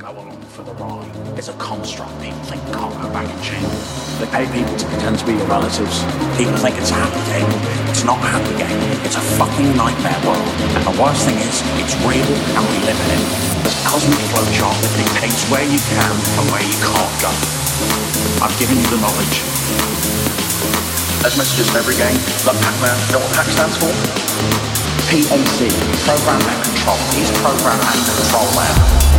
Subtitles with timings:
[0.00, 1.12] go along for the ride.
[1.36, 3.68] It's a construct people think can't go back in change.
[4.16, 6.00] They pay people to pretend to be your relatives.
[6.40, 7.44] People think it's a happy game.
[7.92, 8.80] It's not a happy game.
[9.04, 10.48] It's a fucking nightmare world.
[10.72, 13.24] And the worst thing is, it's real and we live in it.
[13.60, 17.32] This cosmic flowchart that dictates where you can and where you can't go.
[18.40, 19.44] I've given you the knowledge.
[21.20, 22.16] There's messages in every game.
[22.48, 23.92] Like Pac-Man, you know what PAC stands for?
[25.12, 25.68] PAC,
[26.08, 26.96] Program and Control.
[27.12, 29.09] He's Program and Control there.